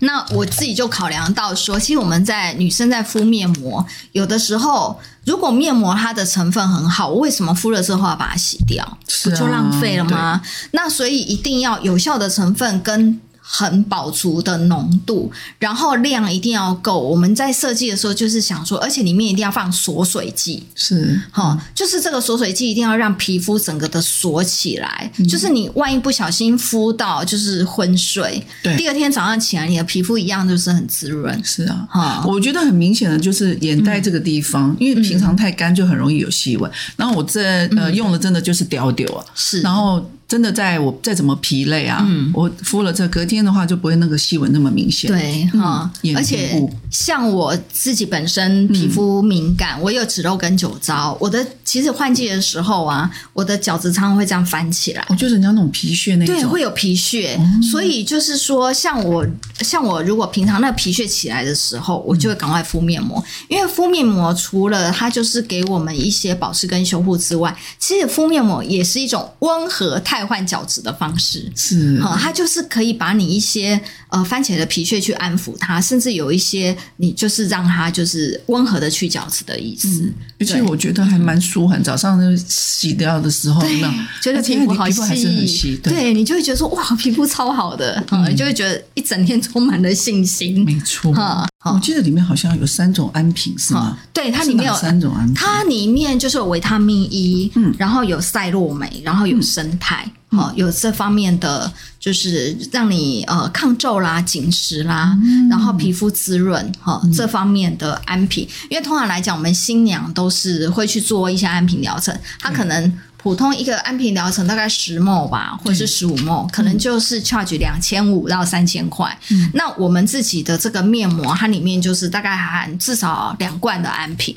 [0.00, 8.98] 那我自己就考量到说，其实我们在女生在敷面膜，有的时候如果面膜它的成分很好，我为什么敷了之后要把它洗掉？
[9.08, 10.40] 是啊，不就浪费了吗？
[10.42, 13.20] 对那所以一定要有效的成分跟。
[13.50, 17.00] 很饱足的浓度，然后量一定要够。
[17.00, 21.18] 我们在设计的时候就是想说，而且里面一定要放锁水剂，是。
[21.32, 25.10] 哈，就是这个锁水剂一定要让皮肤整个的锁起来。
[25.16, 31.42] 嗯、就是你万一不小心敷到，就是昏睡，对，第二天早上起来，你的皮肤一样就是很滋润。
[31.42, 36.70] 是啊，哈，我觉得很明显的就是眼袋这个地方，嗯、因为平常太干就很容易有细纹。
[36.96, 40.04] 然后我这呃用了真的就是屌屌啊，是，然后。
[40.28, 42.30] 真的在我再怎么疲累啊，嗯。
[42.34, 45.10] 我敷了这隔天的话就不会那个细纹那么明显。
[45.10, 55.04] 对哈，眼而且像我自己本身皮肤敏感，我有脂漏跟酒糟，我的其实换季的时候啊，我的角质常常会这样翻起来。
[55.08, 57.40] 我就是人家那种皮屑那种，对，会有皮屑，
[57.72, 59.26] 所以就是说，像我，
[59.60, 71.50] 像我，如果平常那皮屑起来的时候，我就会赶快敷面膜，因为敷面膜除了它就是给我们一些保湿跟修护之外，其实敷面膜也是一种温和汰换角质的方式。
[71.54, 80.12] 是好，它就是可以把你一些呃番茄的皮屑去安抚它，甚至有一些你就是让它就是温和的去角质的意思。
[80.40, 90.64] 而且我觉得还蛮舒缓，早上就洗掉的时候，对那，觉得皮肤好细，还是很细，对，你就会觉得说哇，皮肤超好的，嗯，你就会觉得一整天充满了信心。
[90.64, 91.12] 没错。
[91.60, 93.98] 哈，我记得里面好像有三种安瓶，是吗？
[94.12, 105.18] 对，它里面有三种安瓶，它里面就是有维他命 E，嗯，然后有赛洛美，然后有生态，哈，有这方面的，就是让你呃抗皱啦、紧实啦，
[105.50, 108.48] 然后皮肤滋润哈这方面的安瓶。
[108.70, 112.92] 因为通常来讲，我们新娘都是会去做一些安瓶疗程，她可能。
[113.20, 119.18] 普通一个安瓶疗程大概十 ml 吧，或者是十五 ml，可能就是 charge 两千五到三千块。
[119.30, 124.34] 嗯、那我们自己的这个面膜，它里面就是大概含至少两罐的安瓶，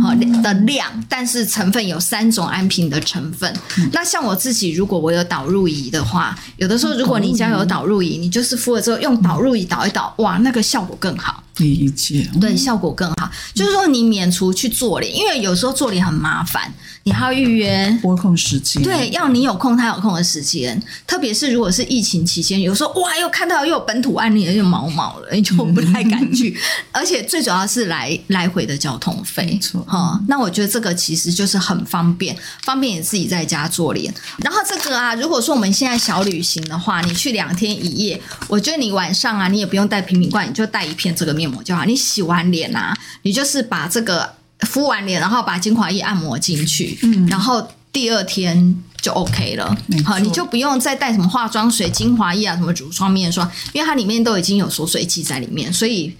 [0.00, 3.52] 好、嗯、的量，但是成分有三种安瓶的成分。
[3.78, 11.42] 嗯、那像我自己，如果我有导入仪的话，有的时候如果你家有导入仪，你就是敷了之后用导入仪导一导，哇，那个效果更好。
[11.58, 13.30] 理解，对，效果更好。
[13.54, 16.72] 就是说，你免除去做脸，因为有时候做脸很麻烦，
[17.04, 18.82] 你还要预约拨空时间。
[18.82, 20.82] 对，要你有空，他有空的时间。
[21.06, 26.56] 特别是如果是疫情期间，有时候哇，又看到又有本土案例，又毛毛了，你就不太敢去。
[26.90, 29.82] 而且最主要是来来回的交通费，没错。
[29.82, 34.12] 哈，那我觉得这个其实就是很方便，方便你自己在家做脸。
[34.38, 41.84] 然后这个啊，如果说我们现在小旅行的话，你去两天一夜，我觉得你晚上啊，你也不用带瓶瓶罐，你就带一片这个面膜就好。
[41.84, 49.76] 你洗完脸啊，你就是把这个敷完脸，然后把精华液按摩进去，嗯，然后第二天就 OK 了。
[50.04, 56.14] 好，你就不用再带什么化妆水、精华液啊，什么乳霜、面霜，因为它里面都已经有锁水剂在里面，所以。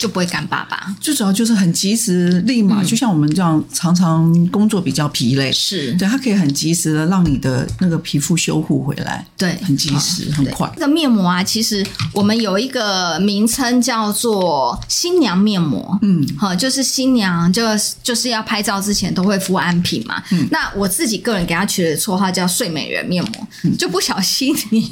[0.00, 5.92] 就不会干巴巴，最主要就是很及时，立马、嗯、就像我们这样常常工作比较疲累，是。
[5.98, 10.72] 对它可以很及时的让你的那个皮肤修护回来，对，很及时，很快。
[10.76, 17.62] 这个面膜啊，其实我们有一个名称叫做新娘面膜，嗯，好，就是新娘就
[18.02, 24.90] 就是要拍照之前都会敷安瓶嘛，嗯，那我自己个人给它取的绰号叫睡美人面膜，嗯、就不小心你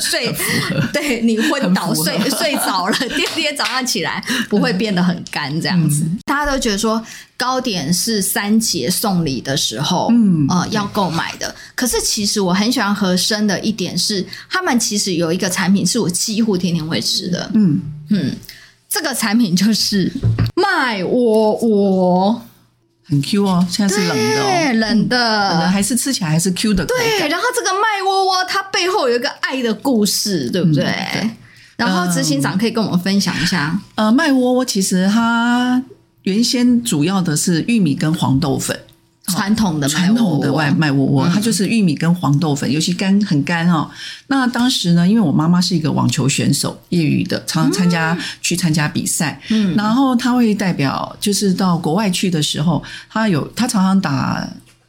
[0.00, 0.34] 睡，
[0.90, 4.24] 对你昏倒睡睡着了， 第二天早上起来。
[4.48, 7.04] 不会变得很干这样子，嗯、大家都觉得说
[7.36, 11.54] 糕点是三节送礼的时候，嗯，呃，要购买的。
[11.74, 17.80] 可是其实我很喜欢和生的一点是，他们其实有一个产品是我几乎天天会吃的，嗯。
[18.10, 18.34] 嗯，
[18.88, 20.10] 这个产品就是
[20.56, 22.42] 麦窝窝，
[23.04, 26.86] 很 Q 哦，现在是冷的、哦，对，冷的，冷的还是吃起来还是 Q 的。
[26.86, 30.84] 对，然后这个麦窝窝它背后有一个爱的故事，对不对？
[30.84, 31.30] 嗯对
[31.78, 33.80] 然后执行长可以跟我们分享一下。
[33.94, 35.80] 呃，麦窝窝其实它
[36.24, 38.76] 原先主要的是玉米跟黄豆粉，
[39.28, 43.88] 传统的传统的外卖窝窝，它就是玉米跟黄豆粉，尤其干很干哦。
[44.26, 54.44] 那当时呢，因为我妈妈是一个网球选手，业余的，常常参加、嗯、去参加比赛，嗯，然后她会代表，就是到国外去的时候，她有她常常打，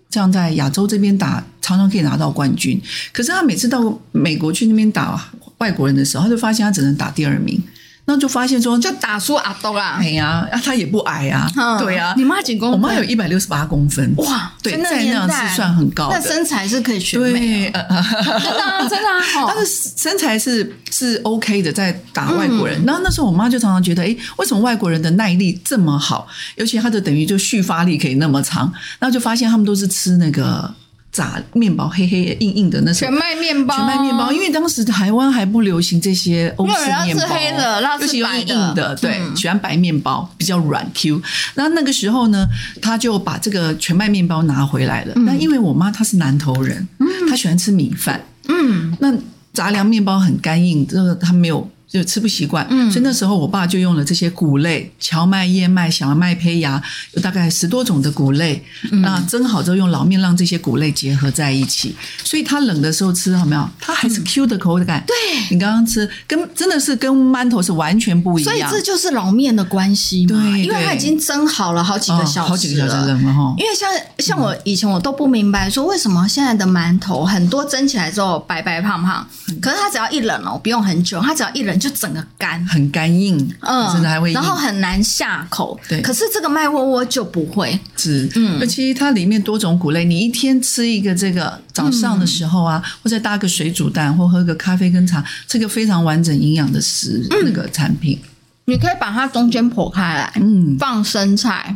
[0.09, 2.81] 这样在亚洲这边打，常常可以拿到冠军。
[3.13, 5.29] 可是她每次到美国去那边打。
[5.59, 7.61] 外国人的时候，他就发现他只能打第二名，
[8.05, 9.97] 那就发现说，就打输阿东啦。
[9.99, 12.13] 哎呀，他也不矮啊，对啊。
[12.17, 12.79] 你妈几公分？
[12.79, 19.45] 我妈有一百六十八公分，哇，对，在那样是算很高的，那身材是可以选美，真的啊，真的啊。
[19.47, 22.83] 但是身材是是 OK 的，在打外国人。
[22.85, 26.27] 然后那时候我妈就常常觉得，哎，为什么外国人的耐力这么好？
[26.55, 30.73] 尤其他的等于就蓄发力可以那么长，然后就发现他们都是吃那个。
[31.11, 32.93] 炸面包黑黑硬硬的那种。
[32.93, 36.73] 全麦面包，全麦面包，因为当时台湾还不流行这些欧式
[37.05, 41.21] 面包，黑的，尤其硬硬的，对，嗯、喜欢白面包，比较软 Q。
[41.55, 42.47] 那那个时候呢，
[42.81, 45.13] 他就把这个全麦面包拿回来了。
[45.15, 46.87] 那、嗯、因为我妈她是南投人，
[47.29, 49.13] 她喜欢吃米饭，嗯，那
[49.53, 52.65] 杂粮面包很干硬，这个她没有就吃不习惯。
[52.69, 56.81] 嗯，所以那时候我爸就用了这些谷类，荞麦、燕麦、小麦胚芽，
[57.13, 58.63] 有大概十多种的谷类。
[58.91, 63.69] 嗯、那蒸好之后用老面让这些谷类结合在一起，所以它冷的时候吃好没有？
[63.79, 65.03] 它还是 Q 的口感。
[65.07, 68.53] 对、嗯，你刚刚吃跟真的是跟馒头是完全不一样。
[68.53, 70.41] 所以这就是老面的关系嘛？
[70.41, 73.55] 对，因为它已经蒸好了好几个小时，哦、好几个小时冷了哈。
[73.57, 79.27] 因为像像我以前我都不明白说为什么现在的馒头很多蒸起来之后白白胖胖，
[79.61, 85.79] 可是它只要一冷哦，不用很久，它只要一冷就整个干，很干硬，嗯，甚至还会，然后很难下口。
[85.87, 98.19] 对，可是这个麦窝窝就不会，是，嗯，而且它里面多种谷类，你一天吃一个这个早上的时候啊，嗯、或者搭个水煮蛋，或喝个咖啡跟茶，这个非常完整营养的食、嗯、那个产品，
[98.65, 101.75] 你可以把它中间剖开来，嗯，放生菜。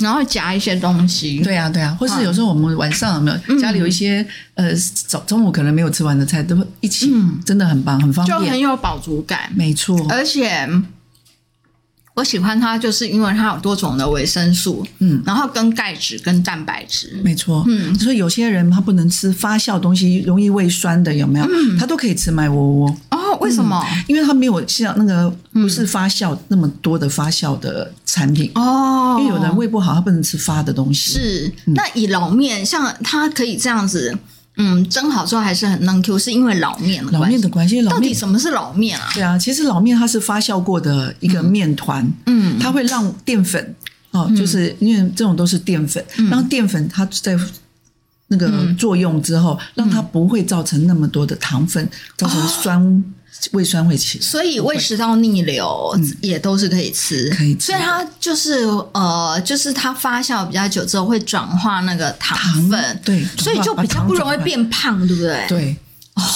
[0.00, 4.74] 然后夹一些东西，对啊，对啊，或是有时候我们晚上有没有、嗯、家里有一些呃
[5.06, 9.98] 早中午可能没有吃完的菜，都一起，嗯、真的很棒，很方便，就很有饱足感，没错。
[10.08, 10.66] 而且
[12.14, 17.98] 我喜欢它，就是因为它有多种的维生素，嗯，然后跟钙质跟蛋白质，没错，嗯。
[17.98, 21.46] 所以有些人他不能吃发酵东西，容易胃酸的，有没有？
[21.46, 23.18] 嗯、他都可以吃麦窝窝哦。
[23.40, 23.82] 为什么？
[24.06, 29.16] 因为它没有像那个不是发酵那么多的发酵的产品哦。
[29.18, 31.14] 因为有的人胃不好，他不能吃发的东西。
[31.14, 31.52] 是。
[31.64, 34.16] 那以老面，像它可以这样子，
[34.56, 37.82] 嗯，蒸好之后还是很嫩 Q，是因为老面老面的关系。
[37.84, 39.10] 到底什么是老面啊？
[39.14, 43.74] 对啊，其实老面它是发酵过的一个面团，嗯，它会让淀粉
[44.10, 47.38] 哦，就是因为这种都是淀粉，让淀粉它在。
[48.28, 51.86] 那个作用之后，让它不会造成那么多的糖分，
[52.16, 53.04] 造成酸
[53.52, 54.20] 胃酸会起。
[54.20, 57.72] 所以胃食道逆流也都是可以吃，可以吃。
[57.72, 65.46] 所以它就是呃，就是它发酵比较久之后会转化那个糖分，对，所以就比较不容易变胖，对不对？
[65.48, 65.76] 对。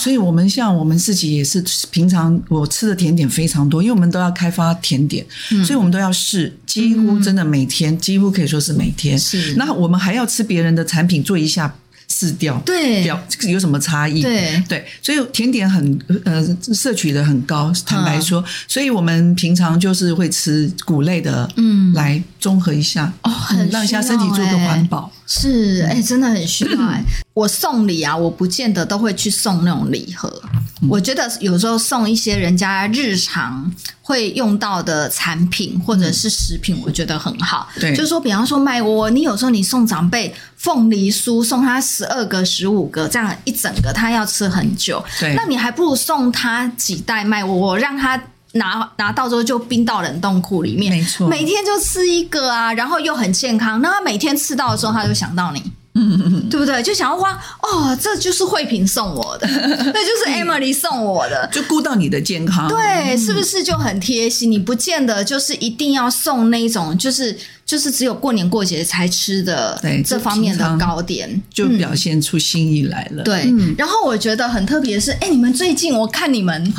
[0.02, 5.24] 所以我们像我们自己也是，平常我吃的甜点非常多，因为我们都要开发甜点，
[5.66, 9.18] 所以我们都要试，几乎真的每天，几乎可以说是每天。
[9.18, 9.54] 是。
[9.56, 11.76] 那我们还要吃别人的产品做一下。
[12.08, 14.22] 试掉，对，掉有什么差异？
[14.22, 25.10] 对对，所以甜点很呃摄取的很高，坦白说，所以我们平常就是会吃谷类的，嗯，来综合一下哦，很让一下身体做个环保。
[25.26, 27.02] 是，哎，真的很需要哎。
[27.34, 30.42] 我送礼啊，我不见得都会去送那种礼盒，
[30.88, 33.70] 我觉得有时候送一些人家日常。
[34.06, 37.68] 会用到的产品或者是食品，我觉得很好。
[37.80, 45.04] 对，就是说，比方说麦窝，你有时候你送长辈凤梨酥，送他十二个、十五个，这样一整个他要吃很久。
[45.18, 48.22] 对，那你还不如送他几袋麦窝，让他
[48.52, 53.82] 拿拿到之后就冰到冷冻库里面，没错，每天就吃一个啊，然后又很健康。
[53.82, 55.60] 那他每天吃到的时候，他就想到你。
[55.96, 56.82] 嗯，对不对？
[56.82, 57.32] 就想要花
[57.62, 64.50] 哦，这就是慧萍送我的， 那就是 Emily 送我的，就顾到你的健康，对，是不是就很贴心？
[64.50, 67.34] 你不见得就是一定要送那种，就是
[67.64, 73.22] 就是只有过年过节才吃的，对这方面的糕点，就表现出心意来了。
[73.22, 76.74] 对，然后我觉得很特别的是，哎，你们最近我看你们。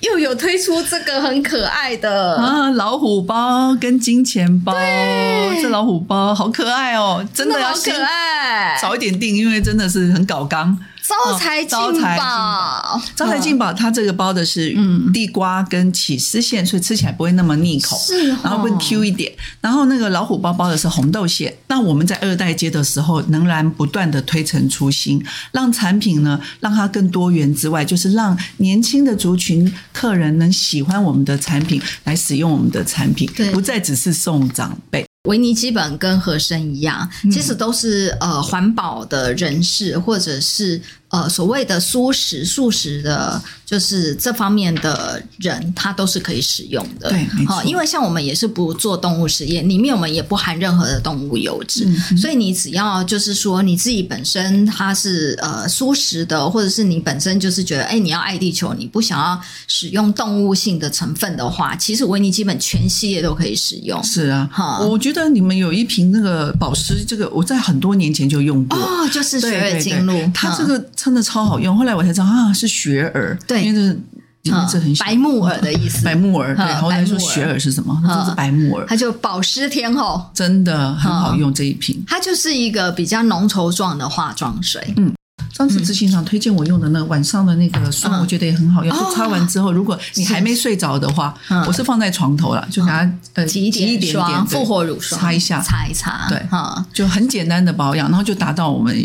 [0.00, 2.36] 又有推出这个很可爱的。
[2.36, 5.62] 啊，老虎包跟金钱包，对。
[5.62, 10.78] 这老虎包好可爱哦，真的要可爱，早一点订，因为真的是很搞刚。
[11.10, 14.72] 招财进宝，招财进宝，它这个包的是
[15.12, 19.32] 地瓜跟起司馅，所以吃起来不会那么腻口，是，然后更 Q 一点。
[19.60, 21.52] 然后那个老虎包包的是红豆馅。
[21.66, 35.04] 那我们在二代接的时候，仍然不断的推陈出新，让产品呢让它更多元之外，就是让年轻的族群客人能喜欢我们的产品，来使用我们的产品，不再只是送长辈。
[35.28, 40.80] 维尼基本跟和生一样，其实都是呃环保的人士，或者是。
[41.10, 47.10] 呃，所谓的蔬食、素食的，就是这方面的人，他都是可以使用的。
[47.10, 47.64] 对，好。
[47.64, 64.00] 因为像我们也是不做动物实验，里面我们也不含任何的动物油脂，嗯、所以你只要就是说你自己本身它是呃素食的，或者是你本身就是觉得哎你要爱地球，你不想要使用动物性的成分的话，其实维尼基本全系列都可以使用。
[64.04, 70.78] 是啊，哈，我觉得你们有一瓶那个保湿，这个我在很多年前就用过哦，就是雪月精露，它这个。
[71.02, 73.96] 真的超好用，后来我才知道啊，是雪耳，对，因为
[74.42, 76.54] 这名字很白木耳的意思， 白木耳。
[76.54, 77.98] 对，然后来说雪耳是什么？
[78.06, 82.02] 它就是白木耳，它就保湿天后，真的很好用这一瓶。
[82.06, 84.92] 它就是一个比较浓稠状的化妆水。
[84.96, 85.12] 嗯，
[85.56, 88.96] 上次执行长推荐我用的那晚上的那个霜，我觉得也很好用。
[88.96, 91.34] 就擦完之后，如果你还没睡着的话，
[91.66, 96.26] 我是放在床头了，就拿呃挤一点点复活乳霜擦一下，擦一擦。
[96.28, 98.96] 对，哈就很简单的保养，然后就达到我们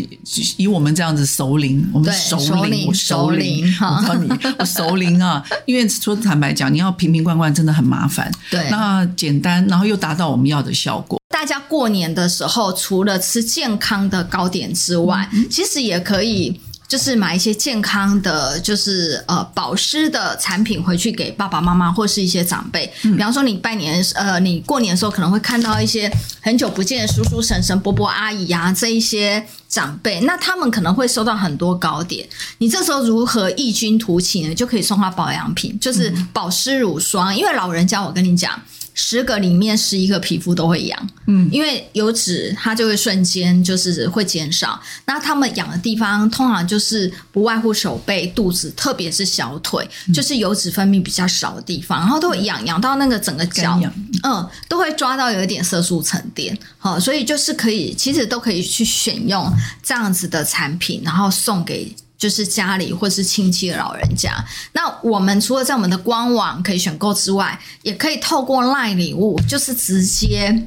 [0.56, 4.28] 以我们这样子熟龄，我们熟龄，我熟龄，我知道你
[4.58, 5.42] 我熟龄啊。
[5.66, 8.30] 因为说坦白讲，你要瓶瓶罐罐真的很麻烦。
[8.50, 11.20] 对，那简单，然后又达到我们要的效果。
[11.36, 16.58] 大家过年的时候，除了吃健康的糕点之外，嗯、其实也可以
[16.88, 22.90] 就是买一些健康的，就是呃保湿的产品回去给爸爸妈妈或是一些长辈。
[23.02, 26.10] 嗯、比方说，你拜年呃，你过年的时候可能会看到一些
[26.40, 32.26] 很久不见的叔叔婶婶、伯伯阿姨啊这一些长辈，那他们可能会收到很多糕点。
[32.56, 34.54] 你这时候如何异军突起呢？
[34.54, 37.34] 就可以送他保养品，就是保湿乳霜。
[37.34, 38.58] 嗯、因为老人家，我跟你讲。
[38.98, 44.80] 十个里面十一个皮肤都会痒，嗯，因为油脂它就会瞬间就是会减少。
[45.04, 53.78] 那他们痒的地方通常就是不外乎手背、肚子，特别是小腿，就是油脂分泌比较少的地方，然后都会痒痒到那个整个脚，
[54.22, 56.58] 嗯，都会抓到有一点色素沉淀。
[56.78, 61.94] 好，所以就是可以，其实都可以去选用这样子的产品，然后送给。
[62.18, 64.32] 就是家里或是亲戚的老人家，
[64.72, 70.66] 那我们除了在我们的官网可以选购之外，也可以透过赖礼物，就是直接。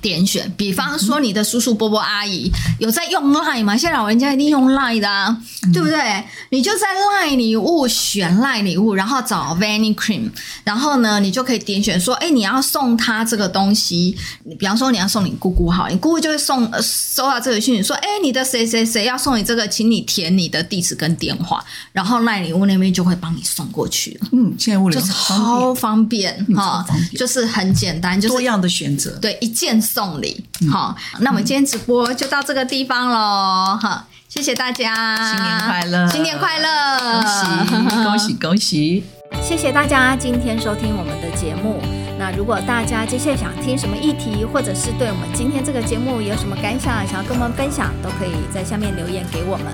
[0.00, 3.76] 点选，比方说你的叔叔伯伯阿姨有在用 Line 吗？
[3.76, 6.24] 现在老人家一定用 Line 的啊，嗯、对不对？
[6.50, 10.30] 你就在 Line 礼物选 Line 礼物，然后找 Vanny Cream，
[10.62, 14.16] 然后呢，你就可以点选说，哎，你要送他这个东西。
[14.44, 24.28] 你比方说你要送你姑姑好，你姑姑就会送、呃、收到这个讯息说，哎，你的谁谁谁要送你这个，请你填你的地址跟电话，然后 Line 礼物那边就会帮你送过去了。
[24.32, 26.84] 嗯，现在物流就是超方便哈，
[27.16, 29.79] 就是很简单，就是多样的选择，对，一键。
[29.80, 37.22] 送礼，好，那我们今天直播就到这个地方喽，哈，谢谢大家，新年快乐，新年快乐，
[37.68, 39.04] 恭喜恭喜恭喜，
[39.42, 41.80] 谢谢大家今天收听我们的节目。
[42.18, 49.66] 那如果大家接下来想听什么议题，或者是对我们今天这个节目有什么感想，想要跟我们分享，都可以在下面留言给我们，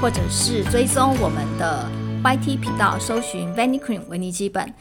[0.00, 1.88] 或者是追踪我们的
[2.24, 4.74] YT 频道，搜寻 Vanicream 维尼基本。